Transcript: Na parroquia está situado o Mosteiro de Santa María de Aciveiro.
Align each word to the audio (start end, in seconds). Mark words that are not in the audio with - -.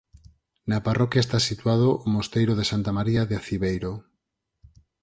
Na 0.69 0.79
parroquia 0.87 1.23
está 1.23 1.39
situado 1.49 1.87
o 2.05 2.07
Mosteiro 2.15 2.53
de 2.59 2.65
Santa 2.71 2.91
María 2.97 3.21
de 3.29 3.35
Aciveiro. 3.41 3.91